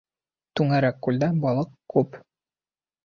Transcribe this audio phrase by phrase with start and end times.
[0.59, 2.21] Түңәрәк күлдә балыҡ күп.